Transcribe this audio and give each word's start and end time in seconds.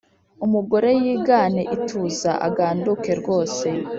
Umugore 0.45 0.89
yigane 1.01 1.61
ituza 1.75 2.31
aganduke 2.47 3.11
rwose, 3.19 3.67